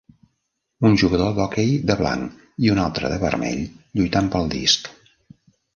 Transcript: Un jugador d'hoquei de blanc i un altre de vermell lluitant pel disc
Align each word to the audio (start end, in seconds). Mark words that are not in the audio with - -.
Un 0.89 0.95
jugador 1.01 1.35
d'hoquei 1.39 1.75
de 1.91 1.97
blanc 2.01 2.41
i 2.67 2.73
un 2.77 2.83
altre 2.87 3.15
de 3.15 3.23
vermell 3.27 3.65
lluitant 4.01 4.35
pel 4.37 4.53
disc 4.57 4.93